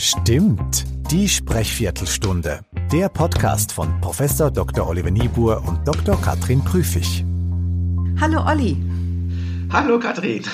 [0.00, 2.60] Stimmt, die Sprechviertelstunde.
[2.92, 4.22] Der Podcast von Prof.
[4.54, 4.86] Dr.
[4.86, 6.16] Oliver Niebuhr und Dr.
[6.22, 7.24] Katrin Prüfig.
[8.20, 8.76] Hallo Olli.
[9.72, 10.44] Hallo Katrin.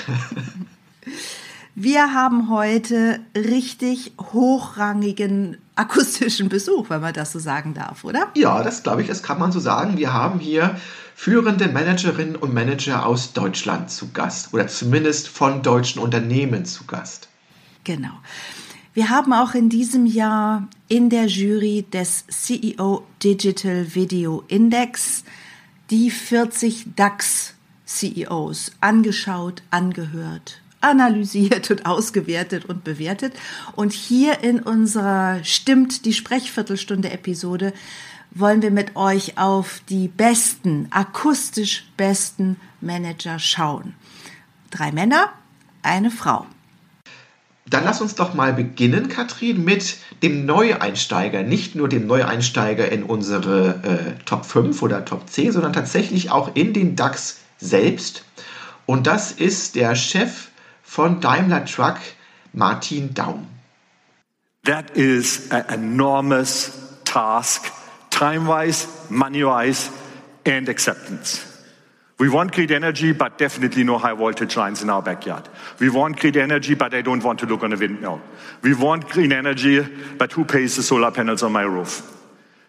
[1.75, 8.31] Wir haben heute richtig hochrangigen akustischen Besuch, wenn man das so sagen darf, oder?
[8.35, 9.95] Ja, das glaube ich, das kann man so sagen.
[9.95, 10.75] Wir haben hier
[11.13, 17.29] führende Managerinnen und Manager aus Deutschland zu Gast oder zumindest von deutschen Unternehmen zu Gast.
[17.83, 18.13] Genau.
[18.95, 25.25] Wir haben auch in diesem Jahr in der Jury des CEO Digital Video Index
[25.89, 33.33] die 40 DAX CEOs angeschaut, angehört, analysiert und ausgewertet und bewertet.
[33.75, 37.73] Und hier in unserer Stimmt die Sprechviertelstunde Episode
[38.31, 43.93] wollen wir mit euch auf die besten, akustisch besten Manager schauen.
[44.71, 45.33] Drei Männer,
[45.81, 46.45] eine Frau.
[47.67, 51.41] Dann lass uns doch mal beginnen, Katrin, mit dem Neueinsteiger.
[51.41, 56.55] Nicht nur dem Neueinsteiger in unsere äh, Top 5 oder Top 10, sondern tatsächlich auch
[56.55, 58.23] in den DAX selbst.
[58.85, 60.49] Und das ist der Chef
[60.83, 61.97] von Daimler Truck,
[62.53, 63.47] Martin Daum.
[64.65, 66.71] That is an enormous
[67.03, 67.71] task,
[68.11, 69.89] time-wise, money-wise
[70.45, 71.54] and acceptance.
[72.17, 75.49] We want grid energy, but definitely no high voltage lines in our backyard.
[75.79, 78.21] We want grid energy, but I don't want to look on a windmill.
[78.61, 82.17] We want green energy, but who pays the solar panels on my roof?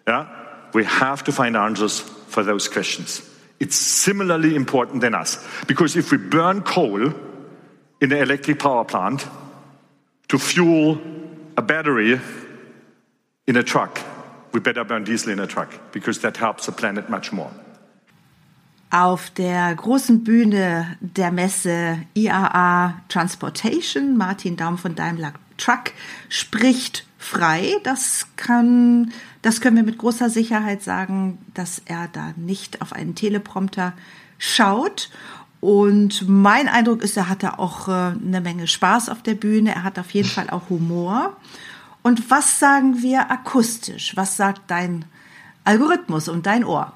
[0.07, 0.27] Yeah?
[0.75, 3.23] We have to find answers for those questions.
[3.61, 5.39] It's similarly important than us.
[5.67, 7.07] Because if we burn coal
[8.01, 9.27] in an electric power plant
[10.29, 11.01] to fuel
[11.57, 12.21] a battery
[13.47, 14.01] in a truck,
[14.53, 17.53] we better burn diesel in a truck because that helps the planet much more.
[18.97, 24.17] Auf der großen Bühne der Messe IAA Transportation.
[24.17, 25.93] Martin Daum von Daimler Truck
[26.31, 27.75] spricht frei.
[27.85, 33.15] Das kann, das können wir mit großer Sicherheit sagen, dass er da nicht auf einen
[33.15, 33.93] Teleprompter
[34.39, 35.11] schaut.
[35.61, 39.75] Und mein Eindruck ist, er hatte auch äh, eine Menge Spaß auf der Bühne.
[39.75, 41.37] Er hat auf jeden Fall auch Humor.
[42.03, 44.17] Und was sagen wir akustisch?
[44.17, 45.05] Was sagt dein
[45.65, 46.96] Algorithmus und dein Ohr?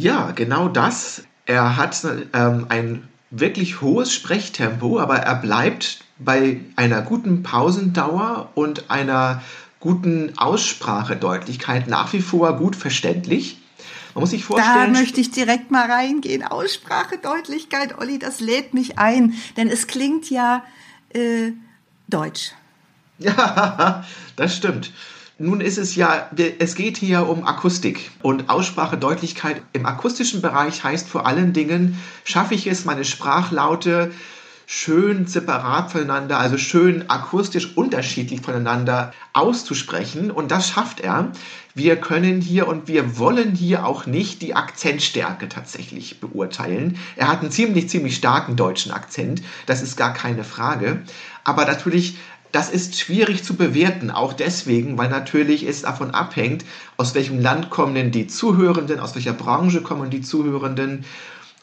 [0.00, 1.24] Ja, genau das.
[1.44, 2.00] Er hat
[2.32, 9.42] ähm, ein wirklich hohes Sprechtempo, aber er bleibt bei einer guten Pausendauer und einer
[9.78, 13.58] guten Aussprachedeutlichkeit nach wie vor gut verständlich.
[14.14, 14.94] Man muss sich vorstellen.
[14.94, 16.44] Da möchte ich direkt mal reingehen.
[16.44, 20.64] Aussprachedeutlichkeit, Olli, das lädt mich ein, denn es klingt ja
[21.10, 21.52] äh,
[22.08, 22.52] deutsch.
[23.22, 24.02] Ja,
[24.36, 24.92] das stimmt.
[25.42, 26.28] Nun ist es ja,
[26.58, 32.52] es geht hier um Akustik und Aussprachedeutlichkeit im akustischen Bereich heißt vor allen Dingen, schaffe
[32.52, 34.10] ich es, meine Sprachlaute
[34.66, 40.30] schön separat voneinander, also schön akustisch unterschiedlich voneinander auszusprechen.
[40.30, 41.32] Und das schafft er.
[41.74, 46.98] Wir können hier und wir wollen hier auch nicht die Akzentstärke tatsächlich beurteilen.
[47.16, 49.42] Er hat einen ziemlich, ziemlich starken deutschen Akzent.
[49.64, 51.00] Das ist gar keine Frage.
[51.44, 52.18] Aber natürlich
[52.52, 56.64] das ist schwierig zu bewerten, auch deswegen, weil natürlich es davon abhängt,
[56.96, 61.04] aus welchem Land kommen denn die Zuhörenden, aus welcher Branche kommen die Zuhörenden.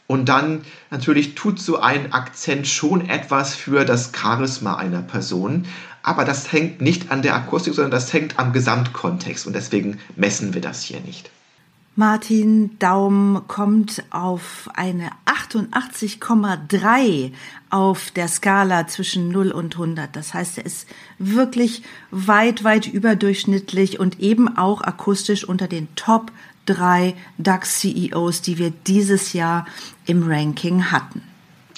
[0.08, 5.66] Und dann natürlich tut so ein Akzent schon etwas für das Charisma einer Person.
[6.02, 9.46] Aber das hängt nicht an der Akustik, sondern das hängt am Gesamtkontext.
[9.46, 11.30] Und deswegen messen wir das hier nicht.
[12.00, 17.32] Martin Daum kommt auf eine 88,3
[17.72, 20.16] auf der Skala zwischen 0 und 100.
[20.16, 20.88] Das heißt, er ist
[21.18, 21.82] wirklich
[22.12, 26.32] weit, weit überdurchschnittlich und eben auch akustisch unter den Top
[26.68, 29.66] 3 DAX-CEOs, die wir dieses Jahr
[30.06, 31.24] im Ranking hatten.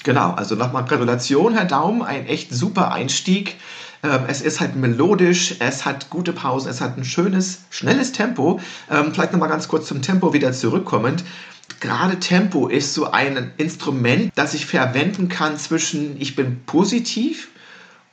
[0.02, 3.56] Genau, also nochmal Gratulation, Herr Daum, ein echt super Einstieg.
[4.02, 8.60] Ähm, es ist halt melodisch, es hat gute Pausen, es hat ein schönes, schnelles Tempo.
[8.90, 11.24] Ähm, vielleicht nochmal ganz kurz zum Tempo wieder zurückkommend.
[11.80, 17.48] Gerade Tempo ist so ein Instrument, das ich verwenden kann zwischen ich bin positiv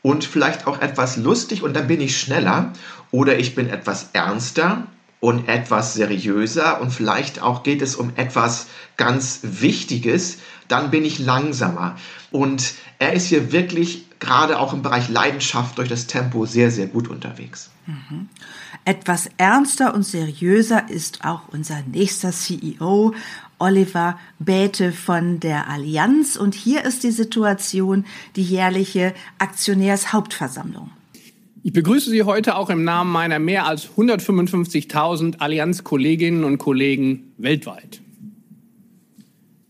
[0.01, 2.71] und vielleicht auch etwas lustig und dann bin ich schneller
[3.11, 4.87] oder ich bin etwas ernster
[5.19, 8.67] und etwas seriöser und vielleicht auch geht es um etwas
[8.97, 11.95] ganz Wichtiges, dann bin ich langsamer.
[12.31, 16.87] Und er ist hier wirklich gerade auch im Bereich Leidenschaft durch das Tempo sehr, sehr
[16.87, 17.69] gut unterwegs.
[17.85, 18.29] Mhm.
[18.85, 23.13] Etwas ernster und seriöser ist auch unser nächster CEO,
[23.59, 26.35] Oliver Bäte von der Allianz.
[26.35, 28.05] Und hier ist die Situation,
[28.35, 30.91] die jährliche Aktionärshauptversammlung.
[31.63, 38.01] Ich begrüße Sie heute auch im Namen meiner mehr als 155.000 Allianz-Kolleginnen und Kollegen weltweit.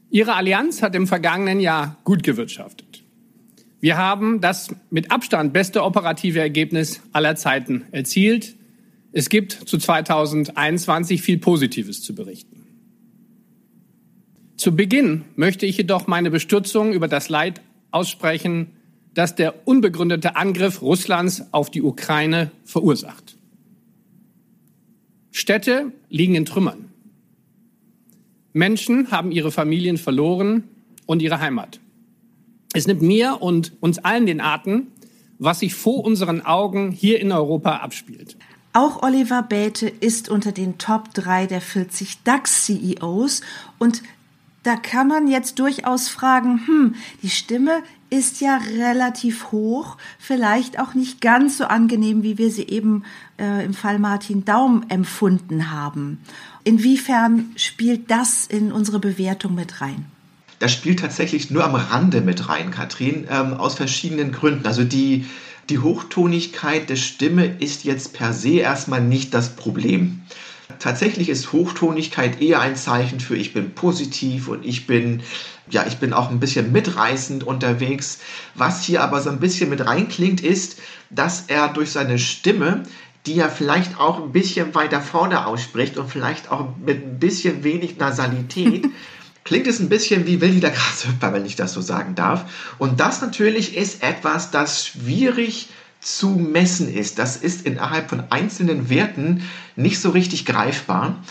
[0.09, 2.86] Ihre Allianz hat im vergangenen Jahr gut gewirtschaftet.
[3.79, 8.55] Wir haben das mit Abstand beste operative Ergebnis aller Zeiten erzielt.
[9.11, 12.65] Es gibt zu 2021 viel Positives zu berichten.
[14.57, 18.73] Zu Beginn möchte ich jedoch meine Bestürzung über das Leid aussprechen,
[19.13, 23.37] das der unbegründete Angriff Russlands auf die Ukraine verursacht.
[25.31, 26.91] Städte liegen in Trümmern.
[28.53, 30.63] Menschen haben ihre Familien verloren
[31.05, 31.79] und ihre Heimat.
[32.77, 34.91] Es nimmt mir und uns allen den Atem,
[35.39, 38.37] was sich vor unseren Augen hier in Europa abspielt.
[38.71, 43.41] Auch Oliver Bäte ist unter den Top 3 der 40 DAX-CEOs
[43.79, 44.03] und
[44.61, 47.81] da kann man jetzt durchaus fragen, hm, die Stimme
[48.11, 53.05] ist ja relativ hoch, vielleicht auch nicht ganz so angenehm, wie wir sie eben
[53.39, 56.19] äh, im Fall Martin Daum empfunden haben.
[56.63, 60.05] Inwiefern spielt das in unsere Bewertung mit rein?
[60.59, 64.65] Das spielt tatsächlich nur am Rande mit rein, Katrin, ähm, aus verschiedenen Gründen.
[64.65, 65.25] Also die,
[65.69, 70.21] die Hochtonigkeit der Stimme ist jetzt per se erstmal nicht das Problem.
[70.79, 75.21] Tatsächlich ist Hochtonigkeit eher ein Zeichen für ich bin positiv und ich bin
[75.69, 78.19] ja, ich bin auch ein bisschen mitreißend unterwegs.
[78.55, 80.79] Was hier aber so ein bisschen mit reinklingt, ist,
[81.09, 82.83] dass er durch seine Stimme
[83.27, 87.63] die er vielleicht auch ein bisschen weiter vorne ausspricht und vielleicht auch mit ein bisschen
[87.63, 88.87] wenig Nasalität,
[89.47, 92.45] klingt es ein bisschen wie Willi der Grashüpfer, wenn ich das so sagen darf.
[92.77, 95.69] Und das natürlich ist etwas, das schwierig
[96.01, 97.17] zu messen ist.
[97.17, 99.43] Das ist innerhalb von einzelnen Werten
[99.77, 101.23] nicht so richtig greifbar.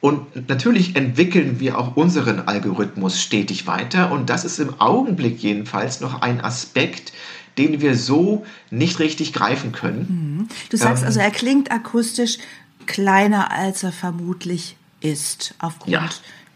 [0.00, 4.10] Und natürlich entwickeln wir auch unseren Algorithmus stetig weiter.
[4.10, 7.12] Und das ist im Augenblick jedenfalls noch ein Aspekt,
[7.58, 10.38] den wir so nicht richtig greifen können.
[10.40, 10.48] Mhm.
[10.68, 12.38] Du sagst ähm, also, er klingt akustisch
[12.86, 16.08] kleiner, als er vermutlich ist, aufgrund ja,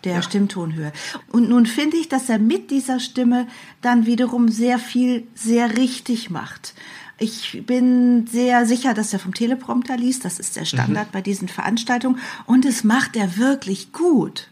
[0.05, 0.23] der ja.
[0.23, 0.93] Stimmtonhöhe.
[1.33, 3.47] Und nun finde ich, dass er mit dieser Stimme
[3.83, 6.75] dann wiederum sehr viel sehr richtig macht.
[7.19, 10.25] Ich bin sehr sicher, dass er vom Teleprompter liest.
[10.25, 11.13] Das ist der Standard mhm.
[11.13, 12.19] bei diesen Veranstaltungen.
[12.45, 14.49] Und es macht er wirklich gut.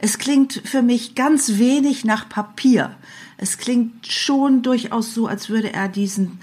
[0.00, 2.96] Es klingt für mich ganz wenig nach Papier.
[3.36, 6.40] Es klingt schon durchaus so, als würde er diesen,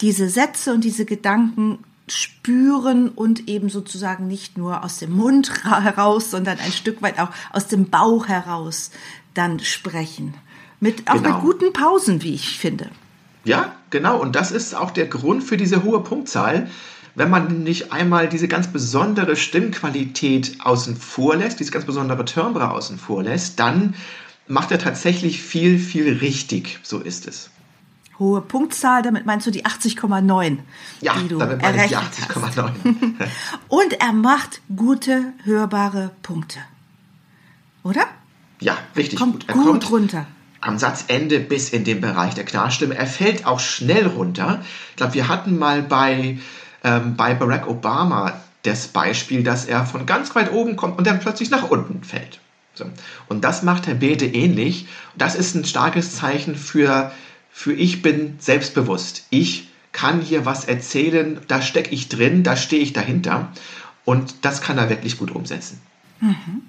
[0.00, 1.80] diese Sätze und diese Gedanken
[2.12, 7.30] spüren und eben sozusagen nicht nur aus dem Mund heraus, sondern ein Stück weit auch
[7.52, 8.90] aus dem Bauch heraus
[9.34, 10.34] dann sprechen.
[10.80, 11.34] Mit, auch genau.
[11.34, 12.90] mit guten Pausen, wie ich finde.
[13.44, 14.18] Ja, genau.
[14.18, 16.68] Und das ist auch der Grund für diese hohe Punktzahl.
[17.14, 22.70] Wenn man nicht einmal diese ganz besondere Stimmqualität außen vor lässt, diese ganz besondere Timbre
[22.70, 23.94] außen vor lässt, dann
[24.46, 26.78] macht er tatsächlich viel, viel richtig.
[26.82, 27.50] So ist es.
[28.20, 30.58] Hohe Punktzahl, damit meinst du die 80,9,
[31.00, 32.70] ja, die du damit meine ich die 80,9.
[33.68, 36.60] Und er macht gute, hörbare Punkte.
[37.82, 38.02] Oder?
[38.60, 39.44] Ja, richtig kommt gut.
[39.48, 40.26] Er gut kommt runter.
[40.60, 42.94] Am Satzende bis in den Bereich der Klarstimme.
[42.94, 44.62] Er fällt auch schnell runter.
[44.90, 46.38] Ich glaube, wir hatten mal bei,
[46.84, 51.20] ähm, bei Barack Obama das Beispiel, dass er von ganz weit oben kommt und dann
[51.20, 52.40] plötzlich nach unten fällt.
[52.74, 52.84] So.
[53.28, 54.86] Und das macht Herr Bede ähnlich.
[55.16, 57.10] Das ist ein starkes Zeichen für,
[57.50, 59.26] für ich bin selbstbewusst.
[59.30, 63.52] Ich kann hier was erzählen, da stecke ich drin, da stehe ich dahinter.
[64.04, 65.80] Und das kann er wirklich gut umsetzen.
[66.20, 66.62] Mhm.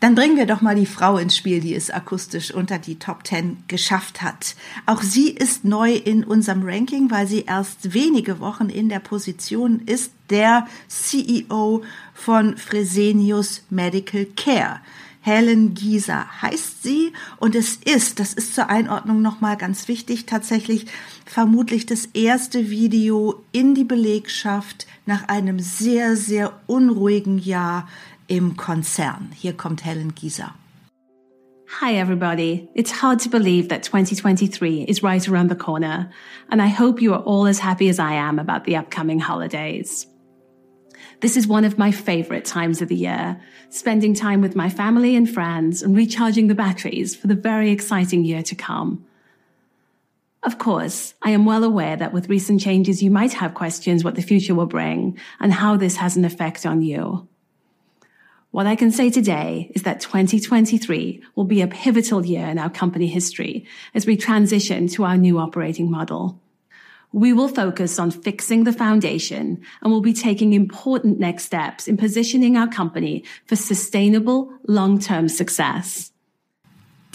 [0.00, 3.26] Dann bringen wir doch mal die Frau ins Spiel, die es akustisch unter die Top
[3.26, 4.54] 10 geschafft hat.
[4.86, 9.80] Auch sie ist neu in unserem Ranking, weil sie erst wenige Wochen in der Position
[9.86, 11.82] ist, der CEO
[12.14, 14.80] von Fresenius Medical Care.
[15.20, 20.86] Helen Gieser heißt sie und es ist, das ist zur Einordnung nochmal ganz wichtig, tatsächlich
[21.24, 27.88] vermutlich das erste Video in die Belegschaft nach einem sehr, sehr unruhigen Jahr
[28.26, 29.30] im Konzern.
[29.34, 30.54] Hier kommt Helen Gieser.
[31.80, 32.68] Hi, everybody.
[32.74, 36.10] It's hard to believe that 2023 is right around the corner,
[36.50, 40.06] and I hope you are all as happy as I am about the upcoming holidays.
[41.20, 45.16] This is one of my favorite times of the year, spending time with my family
[45.16, 49.04] and friends and recharging the batteries for the very exciting year to come.
[50.44, 54.14] Of course, I am well aware that with recent changes, you might have questions what
[54.14, 57.26] the future will bring and how this has an effect on you.
[58.52, 62.70] What I can say today is that 2023 will be a pivotal year in our
[62.70, 66.40] company history as we transition to our new operating model.
[67.12, 71.96] We will focus on fixing the foundation and will be taking important next steps in
[71.96, 76.12] positioning our company for sustainable long-term success.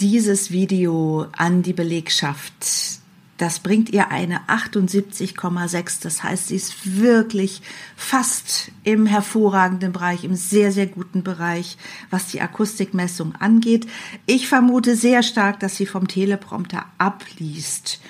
[0.00, 3.00] Dieses Video an die Belegschaft
[3.36, 6.02] Das bringt ihr eine 78,6.
[6.02, 7.62] Das heißt, sie ist wirklich
[7.96, 11.76] fast im hervorragenden Bereich, im sehr, sehr guten Bereich,
[12.10, 13.86] was die Akustikmessung angeht.
[14.26, 18.00] Ich vermute sehr stark, dass sie vom Teleprompter abliest.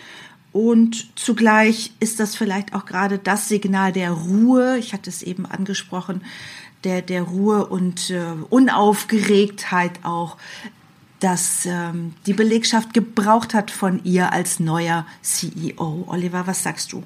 [0.55, 4.79] Und zugleich ist das vielleicht auch gerade das Signal der Ruhe.
[4.79, 6.23] Ich hatte es eben angesprochen,
[6.85, 10.37] der, der Ruhe und äh, Unaufgeregtheit auch,
[11.19, 16.05] dass ähm, die Belegschaft gebraucht hat von ihr als neuer CEO.
[16.07, 17.03] Oliver, was sagst du?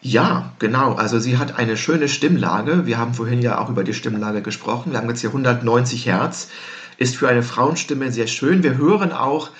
[0.00, 0.94] Ja, genau.
[0.94, 2.86] Also sie hat eine schöne Stimmlage.
[2.86, 4.92] Wir haben vorhin ja auch über die Stimmlage gesprochen.
[4.92, 6.50] Wir haben jetzt hier 190 Hertz.
[6.98, 8.62] Ist für eine Frauenstimme sehr schön.
[8.62, 9.50] Wir hören auch,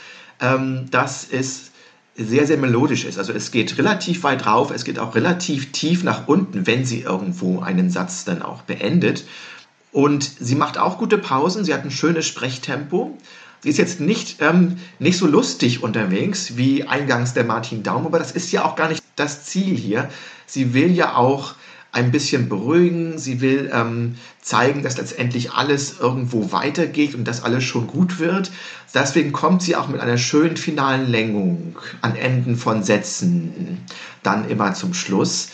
[0.41, 1.73] ähm, dass es
[2.17, 3.19] sehr, sehr melodisch ist.
[3.19, 7.03] Also es geht relativ weit rauf, es geht auch relativ tief nach unten, wenn sie
[7.03, 9.25] irgendwo einen Satz dann auch beendet.
[9.93, 13.17] Und sie macht auch gute Pausen, sie hat ein schönes Sprechtempo.
[13.61, 18.19] Sie ist jetzt nicht, ähm, nicht so lustig unterwegs wie eingangs der Martin Daum, aber
[18.19, 20.09] das ist ja auch gar nicht das Ziel hier.
[20.47, 21.55] Sie will ja auch
[21.97, 23.19] ein bisschen beruhigen.
[23.19, 28.53] Sie will ähm, zeigen, dass letztendlich alles irgendwo weitergeht und dass alles schon gut wird.
[28.95, 33.81] Deswegen kommt sie auch mit einer schönen finalen Längung an Enden von Sätzen
[34.23, 35.49] dann immer zum Schluss.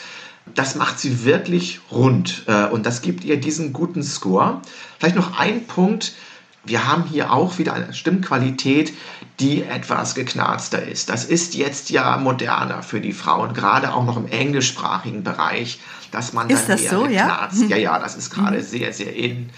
[0.55, 4.61] Das macht sie wirklich rund äh, und das gibt ihr diesen guten Score.
[4.99, 6.15] Vielleicht noch ein Punkt,
[6.65, 8.93] wir haben hier auch wieder eine Stimmqualität,
[9.41, 11.09] die etwas geknarzter ist.
[11.09, 15.81] Das ist jetzt ja moderner für die Frauen, gerade auch noch im englischsprachigen Bereich,
[16.13, 17.49] dass man ist dann das so, ja?
[17.69, 18.63] Ja, ja, das ist gerade mhm.
[18.63, 19.51] sehr, sehr in.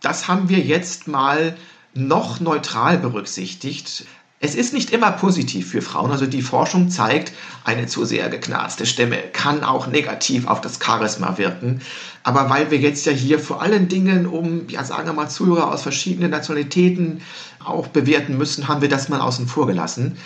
[0.00, 1.56] Das haben wir jetzt mal
[1.94, 4.06] noch neutral berücksichtigt.
[4.44, 6.10] Es ist nicht immer positiv für Frauen.
[6.10, 7.32] Also die Forschung zeigt,
[7.64, 11.80] eine zu sehr geknarzte Stimme kann auch negativ auf das Charisma wirken.
[12.24, 15.72] Aber weil wir jetzt ja hier vor allen Dingen um, ja sagen wir mal, Zuhörer
[15.72, 17.22] aus verschiedenen Nationalitäten
[17.64, 20.18] auch bewerten müssen, haben wir das mal außen vor gelassen.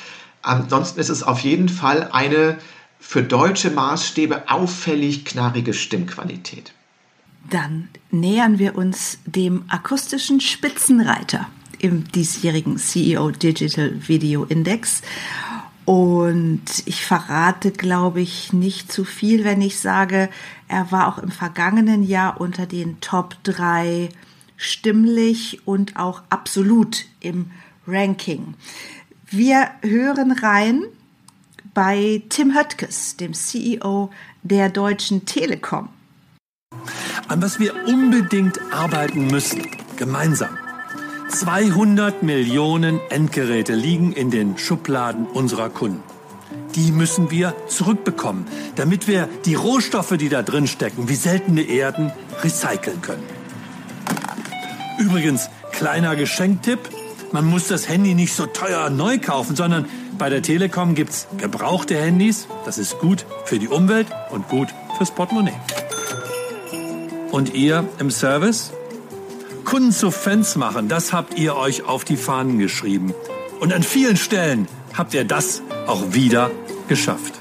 [0.43, 2.59] Ansonsten ist es auf jeden Fall eine
[2.99, 6.73] für deutsche Maßstäbe auffällig knarrige Stimmqualität.
[7.49, 11.47] Dann nähern wir uns dem akustischen Spitzenreiter
[11.79, 15.03] im diesjährigen CEO Digital Video Index.
[15.85, 20.29] Und ich verrate, glaube ich, nicht zu viel, wenn ich sage,
[20.69, 24.11] er war auch im vergangenen Jahr unter den Top 3
[24.59, 27.51] stimmlich und auch absolut im
[27.87, 28.55] Ranking.
[29.31, 30.85] Wir hören rein
[31.73, 34.11] bei Tim Höttges, dem CEO
[34.43, 35.89] der Deutschen Telekom.
[37.29, 39.67] An was wir unbedingt arbeiten müssen,
[39.97, 40.51] gemeinsam
[41.29, 46.03] 200 Millionen Endgeräte liegen in den Schubladen unserer Kunden.
[46.75, 52.13] Die müssen wir zurückbekommen, damit wir die Rohstoffe, die da drin stecken, wie seltene Erden,
[52.43, 53.23] recyceln können.
[54.99, 56.81] Übrigens, kleiner Geschenktipp,
[57.31, 61.97] man muss das Handy nicht so teuer neu kaufen, sondern bei der Telekom gibt's gebrauchte
[61.97, 62.49] Handys.
[62.65, 65.61] Das ist gut für die Umwelt und gut fürs Portemonnaie.
[67.31, 68.73] Und ihr im Service?
[69.69, 73.13] Kunden zu Fans machen, das habt ihr euch auf die Fahnen geschrieben.
[73.61, 76.51] Und an vielen Stellen habt ihr das auch wieder
[76.89, 77.35] geschafft.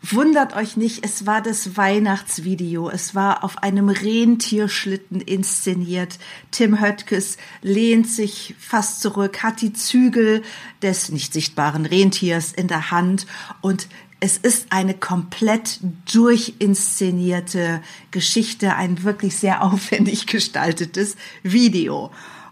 [0.00, 2.88] Wundert euch nicht, es war das Weihnachtsvideo.
[2.88, 6.18] Es war auf einem Rentierschlitten inszeniert.
[6.52, 10.40] Tim Höttges lehnt sich fast zurück, hat die Zügel
[10.80, 13.26] des nicht sichtbaren Rentiers in der Hand
[13.60, 13.88] und
[14.20, 15.80] es ist eine komplett
[16.12, 22.10] durchinszenierte Geschichte, ein wirklich sehr aufwendig gestaltetes Video.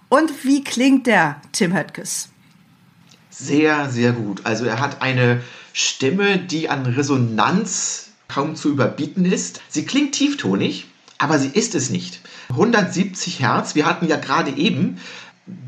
[0.09, 2.31] Und wie klingt der Tim Höttges?
[3.31, 4.45] Sehr, sehr gut.
[4.45, 9.61] Also er hat eine Stimme, die an Resonanz kaum zu überbieten ist.
[9.69, 10.87] Sie klingt tieftonig,
[11.19, 12.21] aber sie ist es nicht.
[12.49, 14.99] 170 Hertz, wir hatten ja gerade eben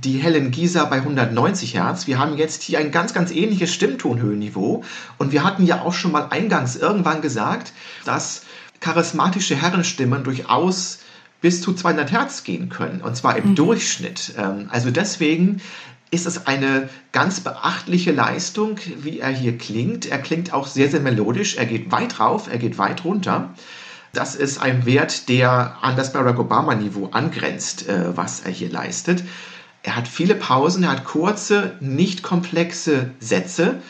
[0.05, 2.07] die Helen Gieser bei 190 Hertz.
[2.07, 4.85] Wir haben jetzt hier ein ganz, ganz ähnliches Stimmtonhöhenniveau.
[5.19, 7.73] Und wir hatten ja auch schon mal eingangs irgendwann gesagt,
[8.05, 8.43] dass
[8.81, 11.01] charismatische Herrenstimmen durchaus
[11.41, 13.01] bis zu 200 Hertz gehen können.
[13.01, 13.55] Und zwar im mhm.
[13.55, 14.35] Durchschnitt.
[14.37, 15.61] Ähm, also deswegen
[16.11, 20.07] ist es eine ganz beachtliche Leistung, wie er hier klingt.
[20.07, 21.57] Er klingt auch sehr, sehr melodisch.
[21.57, 23.55] Er geht weit rauf, er geht weit runter.
[24.13, 29.23] Das ist ein Wert, der an das Barack Obama-Niveau angrenzt, äh, was er hier leistet.
[29.83, 33.81] Er hat viele Pausen, er hat kurze, nicht komplexe Sätze.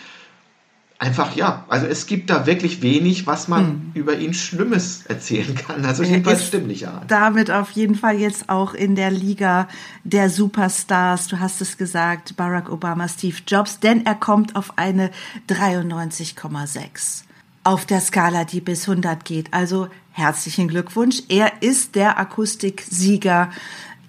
[0.98, 3.90] Einfach ja, also es gibt da wirklich wenig, was man hm.
[3.94, 5.84] über ihn Schlimmes erzählen kann.
[5.86, 7.10] Also jedenfalls stimmlicher Art.
[7.10, 9.66] Damit auf jeden Fall jetzt auch in der Liga
[10.04, 11.26] der Superstars.
[11.28, 15.10] Du hast es gesagt, Barack Obama, Steve Jobs, denn er kommt auf eine
[15.48, 17.22] 93,6
[17.64, 19.52] auf der Skala, die bis 100 geht.
[19.52, 21.22] Also herzlichen Glückwunsch.
[21.28, 23.50] Er ist der Akustiksieger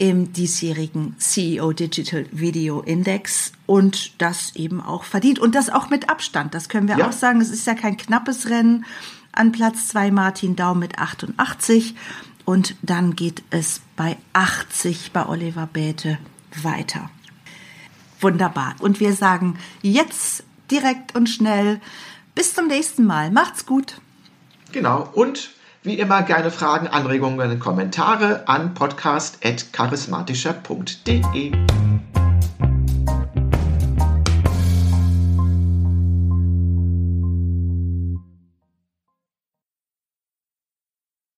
[0.02, 6.10] im diesjährigen CEO Digital Video Index und das eben auch verdient und das auch mit
[6.10, 6.56] Abstand.
[6.56, 7.08] Das können wir ja.
[7.08, 7.40] auch sagen.
[7.40, 8.84] Es ist ja kein knappes Rennen.
[9.32, 11.94] An Platz zwei Martin Daum mit 88
[12.46, 16.18] und dann geht es bei 80 bei Oliver Bäte
[16.64, 17.12] weiter.
[18.20, 18.74] Wunderbar.
[18.80, 21.80] Und wir sagen jetzt direkt und schnell.
[22.34, 23.30] Bis zum nächsten Mal.
[23.30, 24.02] Macht's gut.
[24.72, 25.08] Genau.
[25.14, 25.52] Und
[25.84, 31.52] wie immer gerne Fragen, Anregungen, Kommentare an podcast.charismatischer.de.